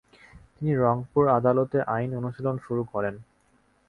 [0.53, 3.15] তিনি রংপুর আদালতে আইন অনুশীলন শুরু করেন।